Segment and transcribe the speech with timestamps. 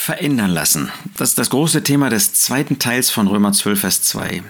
[0.00, 0.90] verändern lassen.
[1.18, 4.42] Das ist das große Thema des zweiten Teils von Römer 12, Vers 2.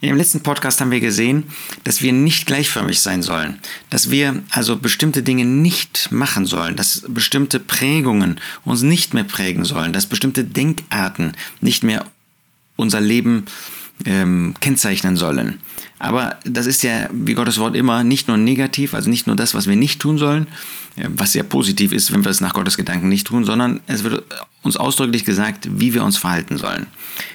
[0.00, 1.44] In dem letzten Podcast haben wir gesehen,
[1.84, 7.04] dass wir nicht gleichförmig sein sollen, dass wir also bestimmte Dinge nicht machen sollen, dass
[7.06, 12.06] bestimmte Prägungen uns nicht mehr prägen sollen, dass bestimmte Denkarten nicht mehr
[12.76, 13.44] unser Leben
[14.04, 15.60] ähm, kennzeichnen sollen.
[15.98, 19.54] Aber das ist ja, wie Gottes Wort immer, nicht nur negativ, also nicht nur das,
[19.54, 20.48] was wir nicht tun sollen,
[20.96, 24.04] äh, was sehr positiv ist, wenn wir es nach Gottes Gedanken nicht tun, sondern es
[24.04, 24.24] wird
[24.62, 26.86] uns ausdrücklich gesagt, wie wir uns verhalten sollen.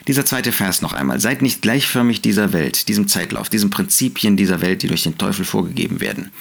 [0.08, 1.20] Dieser zweite Vers noch einmal.
[1.20, 5.46] Seid nicht gleichförmig dieser Welt, diesem Zeitlauf, diesen Prinzipien dieser Welt, die durch den Teufel
[5.46, 6.32] vorgegeben werden,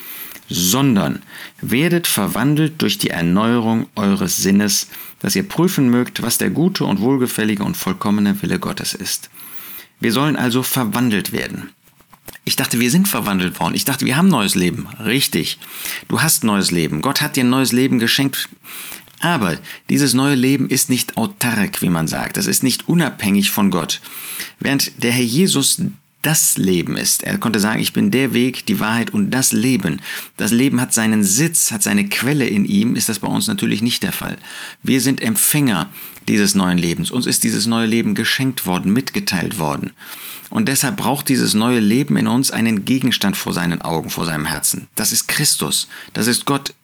[0.48, 1.22] sondern
[1.60, 4.88] werdet verwandelt durch die Erneuerung eures Sinnes,
[5.20, 9.30] dass ihr prüfen mögt, was der gute und wohlgefällige und vollkommene Wille Gottes ist.
[10.00, 11.70] Wir sollen also verwandelt werden.
[12.44, 13.74] Ich dachte, wir sind verwandelt worden.
[13.74, 14.88] Ich dachte, wir haben neues Leben.
[15.04, 15.58] Richtig.
[16.08, 17.02] Du hast neues Leben.
[17.02, 18.48] Gott hat dir ein neues Leben geschenkt.
[19.20, 19.58] Aber
[19.90, 22.36] dieses neue Leben ist nicht autark, wie man sagt.
[22.36, 24.00] Das ist nicht unabhängig von Gott.
[24.60, 25.82] Während der Herr Jesus
[26.22, 27.22] das Leben ist.
[27.22, 30.00] Er konnte sagen, ich bin der Weg, die Wahrheit und das Leben.
[30.36, 33.82] Das Leben hat seinen Sitz, hat seine Quelle in ihm, ist das bei uns natürlich
[33.82, 34.36] nicht der Fall.
[34.82, 35.90] Wir sind Empfänger
[36.26, 37.10] dieses neuen Lebens.
[37.10, 39.92] Uns ist dieses neue Leben geschenkt worden, mitgeteilt worden.
[40.50, 44.46] Und deshalb braucht dieses neue Leben in uns einen Gegenstand vor seinen Augen, vor seinem
[44.46, 44.88] Herzen.
[44.94, 45.88] Das ist Christus.
[46.14, 46.74] Das ist Gott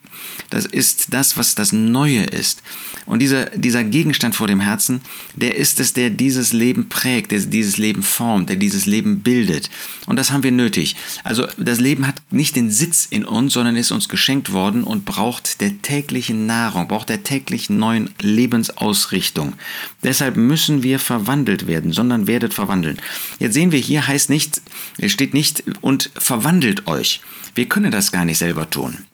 [0.51, 2.63] das ist das, was das Neue ist.
[3.07, 5.01] Und dieser, dieser Gegenstand vor dem Herzen,
[5.35, 9.69] der ist es, der dieses Leben prägt, der dieses Leben formt, der dieses Leben bildet.
[10.07, 10.97] Und das haben wir nötig.
[11.23, 15.05] Also das Leben hat nicht den Sitz in uns, sondern ist uns geschenkt worden und
[15.05, 19.55] braucht der täglichen Nahrung, braucht der täglichen neuen Lebensausrichtung.
[20.03, 22.99] Deshalb müssen wir verwandelt werden, sondern werdet verwandeln.
[23.39, 24.61] Jetzt sehen wir hier heißt nicht,
[25.07, 27.21] steht nicht und verwandelt euch.
[27.55, 29.05] Wir können das gar nicht selber tun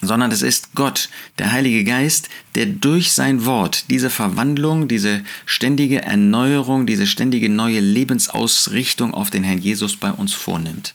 [0.00, 6.02] sondern es ist Gott, der Heilige Geist, der durch sein Wort diese Verwandlung, diese ständige
[6.02, 10.94] Erneuerung, diese ständige neue Lebensausrichtung auf den Herrn Jesus bei uns vornimmt.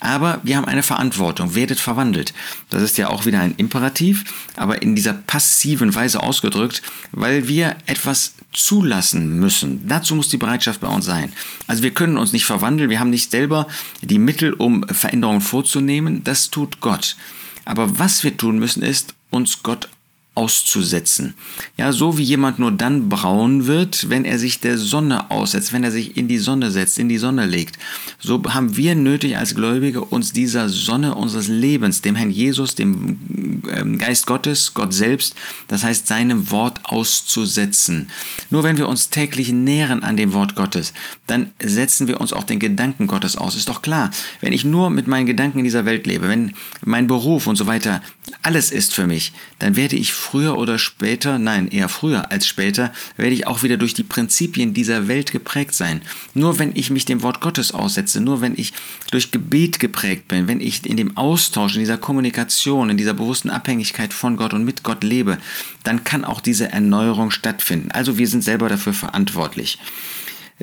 [0.00, 2.32] Aber wir haben eine Verantwortung, werdet verwandelt.
[2.70, 4.24] Das ist ja auch wieder ein Imperativ,
[4.56, 9.86] aber in dieser passiven Weise ausgedrückt, weil wir etwas zulassen müssen.
[9.86, 11.32] Dazu muss die Bereitschaft bei uns sein.
[11.66, 13.68] Also wir können uns nicht verwandeln, wir haben nicht selber
[14.00, 16.24] die Mittel, um Veränderungen vorzunehmen.
[16.24, 17.16] Das tut Gott.
[17.64, 19.88] Aber was wir tun müssen, ist, uns Gott
[20.36, 21.34] auszusetzen.
[21.76, 25.82] Ja, so wie jemand nur dann braun wird, wenn er sich der Sonne aussetzt, wenn
[25.82, 27.78] er sich in die Sonne setzt, in die Sonne legt.
[28.20, 33.62] So haben wir nötig als Gläubige, uns dieser Sonne unseres Lebens, dem Herrn Jesus, dem
[33.68, 35.34] ähm, Geist Gottes, Gott selbst,
[35.66, 38.08] das heißt seinem Wort auszusetzen.
[38.50, 40.92] Nur wenn wir uns täglich nähren an dem Wort Gottes,
[41.26, 43.56] dann setzen wir uns auch den Gedanken Gottes aus.
[43.56, 46.54] Ist doch klar, wenn ich nur mit meinen Gedanken in dieser Welt lebe, wenn
[46.84, 48.00] mein Beruf und so weiter
[48.42, 52.92] alles ist für mich, dann werde ich früher oder später, nein, eher früher als später,
[53.16, 56.02] werde ich auch wieder durch die Prinzipien dieser Welt geprägt sein.
[56.34, 58.72] Nur wenn ich mich dem Wort Gottes aussetze, nur wenn ich
[59.10, 63.50] durch Gebet geprägt bin, wenn ich in dem Austausch, in dieser Kommunikation, in dieser bewussten
[63.50, 65.38] Abhängigkeit von Gott und mit Gott lebe,
[65.82, 67.90] dann kann auch diese Erneuerung stattfinden.
[67.90, 69.78] Also wir sind selber dafür verantwortlich.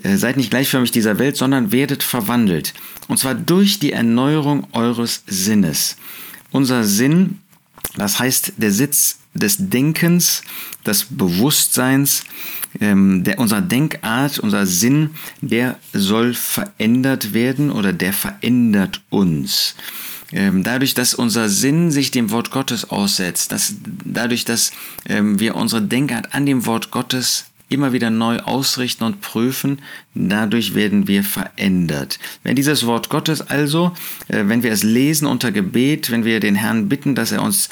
[0.03, 2.73] Äh, seid nicht gleichförmig dieser Welt, sondern werdet verwandelt.
[3.07, 5.97] Und zwar durch die Erneuerung eures Sinnes.
[6.51, 7.39] Unser Sinn
[7.97, 10.43] das heißt, der Sitz des Denkens,
[10.85, 12.23] des Bewusstseins,
[12.79, 15.11] ähm, der, unser Denkart, unser Sinn,
[15.41, 19.75] der soll verändert werden oder der verändert uns.
[20.33, 24.71] Ähm, dadurch, dass unser Sinn sich dem Wort Gottes aussetzt, dass, dadurch, dass
[25.07, 29.81] ähm, wir unsere Denkart an dem Wort Gottes immer wieder neu ausrichten und prüfen.
[30.13, 32.19] Dadurch werden wir verändert.
[32.43, 33.93] Wenn dieses Wort Gottes also,
[34.27, 37.69] äh, wenn wir es lesen unter Gebet, wenn wir den Herrn bitten, dass er uns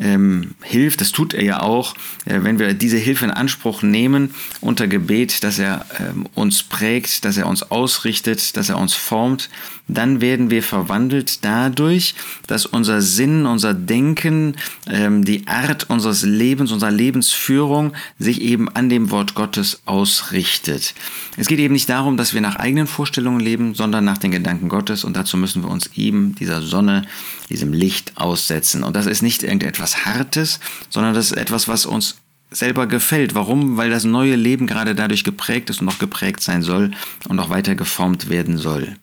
[0.00, 1.94] ähm, hilft, das tut er ja auch,
[2.24, 7.24] äh, wenn wir diese Hilfe in Anspruch nehmen unter Gebet, dass er ähm, uns prägt,
[7.24, 9.50] dass er uns ausrichtet, dass er uns formt,
[9.86, 12.14] dann werden wir verwandelt dadurch,
[12.46, 14.56] dass unser Sinn, unser Denken,
[14.86, 20.94] ähm, die Art unseres Lebens, unserer Lebensführung sich eben an dem Wort Gottes ausrichtet.
[21.36, 24.68] Es geht eben nicht darum, dass wir nach eigenen Vorstellungen leben, sondern nach den Gedanken
[24.68, 27.06] Gottes und dazu müssen wir uns eben dieser Sonne,
[27.50, 28.84] diesem Licht aussetzen.
[28.84, 32.16] Und das ist nicht irgendetwas Hartes, sondern das ist etwas, was uns
[32.50, 33.34] selber gefällt.
[33.34, 33.76] Warum?
[33.76, 36.92] Weil das neue Leben gerade dadurch geprägt ist und noch geprägt sein soll
[37.28, 38.96] und auch weiter geformt werden soll.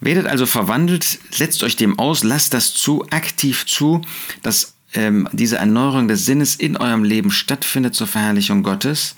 [0.00, 4.02] Werdet also verwandelt, setzt euch dem aus, lasst das zu, aktiv zu,
[4.42, 9.14] dass ähm, diese Erneuerung des Sinnes in eurem Leben stattfindet zur Verherrlichung Gottes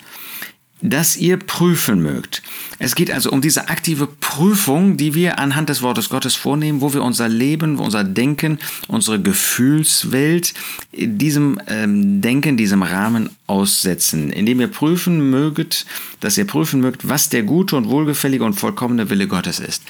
[0.81, 2.41] dass ihr prüfen mögt.
[2.79, 6.93] Es geht also um diese aktive Prüfung, die wir anhand des Wortes Gottes vornehmen, wo
[6.93, 8.57] wir unser Leben, unser Denken,
[8.87, 10.53] unsere Gefühlswelt
[10.91, 15.85] in diesem ähm, Denken, diesem Rahmen aussetzen, indem ihr prüfen möget,
[16.21, 19.83] dass ihr prüfen mögt, was der gute und wohlgefällige und vollkommene Wille Gottes ist.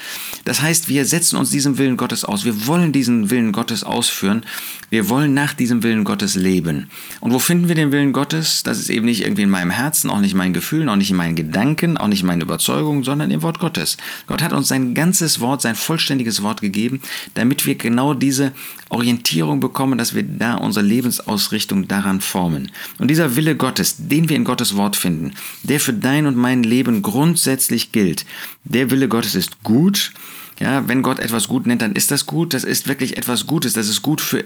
[0.44, 2.44] Das heißt, wir setzen uns diesem Willen Gottes aus.
[2.44, 4.44] Wir wollen diesen Willen Gottes ausführen.
[4.90, 6.90] Wir wollen nach diesem Willen Gottes leben.
[7.20, 8.64] Und wo finden wir den Willen Gottes?
[8.64, 11.12] Das ist eben nicht irgendwie in meinem Herzen, auch nicht in meinen Gefühlen, auch nicht
[11.12, 13.96] in meinen Gedanken, auch nicht in meinen Überzeugungen, sondern im Wort Gottes.
[14.26, 17.00] Gott hat uns sein ganzes Wort, sein vollständiges Wort gegeben,
[17.34, 18.50] damit wir genau diese
[18.88, 22.72] Orientierung bekommen, dass wir da unsere Lebensausrichtung daran formen.
[22.98, 26.62] Und dieser Wille Gottes, den wir in Gottes Wort finden, der für dein und mein
[26.62, 28.24] Leben grundsätzlich gilt,
[28.64, 30.12] der Wille Gottes ist gut.
[30.60, 32.54] Ja, wenn Gott etwas gut nennt, dann ist das gut.
[32.54, 33.72] Das ist wirklich etwas Gutes.
[33.72, 34.44] Das ist gut für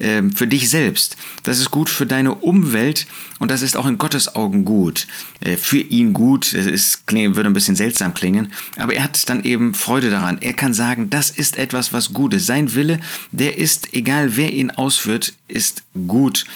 [0.00, 1.16] ähm, für dich selbst.
[1.42, 3.06] Das ist gut für deine Umwelt
[3.38, 5.06] und das ist auch in Gottes Augen gut.
[5.40, 9.44] Äh, für ihn gut, es ist, würde ein bisschen seltsam klingen, aber er hat dann
[9.44, 10.38] eben Freude daran.
[10.40, 12.46] Er kann sagen, das ist etwas, was gut ist.
[12.46, 13.00] Sein Wille,
[13.30, 16.46] der ist, egal wer ihn ausführt, ist gut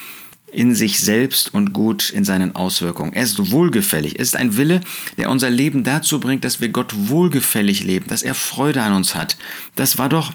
[0.57, 3.13] in sich selbst und gut in seinen Auswirkungen.
[3.13, 4.19] Er ist wohlgefällig.
[4.19, 4.81] Es ist ein Wille,
[5.19, 9.15] der unser Leben dazu bringt, dass wir Gott wohlgefällig leben, dass er Freude an uns
[9.15, 9.37] hat.
[9.75, 10.33] Das war doch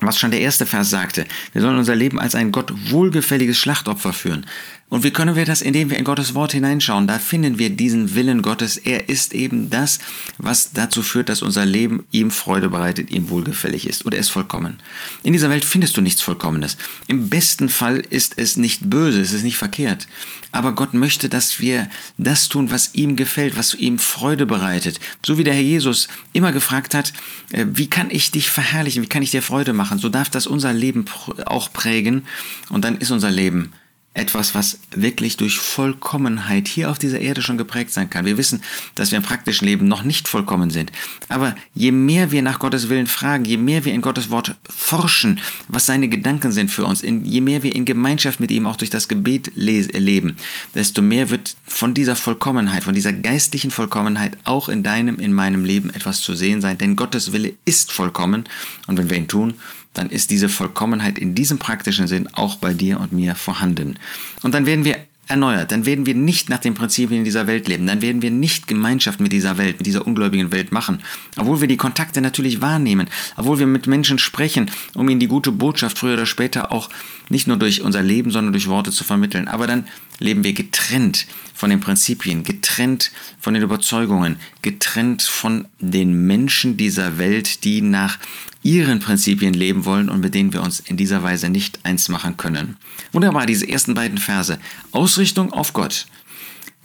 [0.00, 1.26] was schon der erste Vers sagte.
[1.52, 4.46] Wir sollen unser Leben als ein Gott wohlgefälliges Schlachtopfer führen.
[4.90, 7.06] Und wie können wir das, indem wir in Gottes Wort hineinschauen?
[7.06, 8.78] Da finden wir diesen Willen Gottes.
[8.78, 9.98] Er ist eben das,
[10.38, 14.06] was dazu führt, dass unser Leben ihm Freude bereitet, ihm wohlgefällig ist.
[14.06, 14.78] Und er ist vollkommen.
[15.22, 16.78] In dieser Welt findest du nichts Vollkommenes.
[17.06, 20.08] Im besten Fall ist es nicht böse, es ist nicht verkehrt.
[20.52, 25.00] Aber Gott möchte, dass wir das tun, was ihm gefällt, was ihm Freude bereitet.
[25.24, 27.12] So wie der Herr Jesus immer gefragt hat,
[27.52, 29.98] äh, wie kann ich dich verherrlichen, wie kann ich dir Freude machen?
[29.98, 31.04] So darf das unser Leben
[31.44, 32.24] auch prägen.
[32.70, 33.72] Und dann ist unser Leben
[34.18, 38.26] etwas, was wirklich durch Vollkommenheit hier auf dieser Erde schon geprägt sein kann.
[38.26, 38.62] Wir wissen,
[38.94, 40.92] dass wir im praktischen Leben noch nicht vollkommen sind.
[41.28, 45.40] Aber je mehr wir nach Gottes Willen fragen, je mehr wir in Gottes Wort forschen,
[45.68, 48.90] was seine Gedanken sind für uns, je mehr wir in Gemeinschaft mit ihm auch durch
[48.90, 50.36] das Gebet leben,
[50.74, 55.64] desto mehr wird von dieser Vollkommenheit, von dieser geistlichen Vollkommenheit auch in deinem, in meinem
[55.64, 56.78] Leben etwas zu sehen sein.
[56.78, 58.44] Denn Gottes Wille ist vollkommen.
[58.86, 59.54] Und wenn wir ihn tun,
[59.98, 63.98] dann ist diese Vollkommenheit in diesem praktischen Sinn auch bei dir und mir vorhanden.
[64.42, 64.96] Und dann werden wir
[65.26, 68.66] erneuert, dann werden wir nicht nach den Prinzipien dieser Welt leben, dann werden wir nicht
[68.66, 71.00] Gemeinschaft mit dieser Welt, mit dieser ungläubigen Welt machen,
[71.36, 75.52] obwohl wir die Kontakte natürlich wahrnehmen, obwohl wir mit Menschen sprechen, um ihnen die gute
[75.52, 76.88] Botschaft früher oder später auch
[77.28, 79.48] nicht nur durch unser Leben, sondern durch Worte zu vermitteln.
[79.48, 79.86] Aber dann
[80.18, 83.10] leben wir getrennt von den Prinzipien, getrennt
[83.40, 88.18] von den Überzeugungen, getrennt von den Menschen dieser Welt, die nach
[88.62, 92.36] ihren Prinzipien leben wollen und mit denen wir uns in dieser Weise nicht eins machen
[92.36, 92.76] können.
[93.12, 94.58] Wunderbar, diese ersten beiden Verse.
[94.92, 96.06] Ausrichtung auf Gott.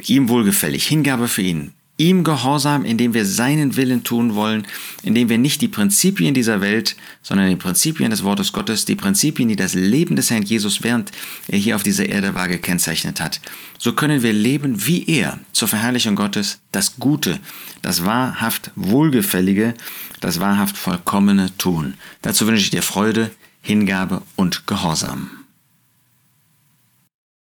[0.06, 4.66] Ihm wohlgefällig, Hingabe für ihn, ihm Gehorsam, indem wir seinen Willen tun wollen,
[5.04, 9.48] indem wir nicht die Prinzipien dieser Welt, sondern die Prinzipien des Wortes Gottes, die Prinzipien,
[9.48, 11.12] die das Leben des Herrn Jesus während
[11.48, 13.42] er hier auf dieser Erde war, gekennzeichnet hat.
[13.78, 17.40] So können wir leben wie er, zur Verherrlichung Gottes, das Gute,
[17.84, 19.76] das wahrhaft Wohlgefällige,
[20.20, 21.94] das wahrhaft Vollkommene tun.
[22.24, 23.30] Dazu wünsche ich dir Freude,
[23.62, 25.43] Hingabe und Gehorsam.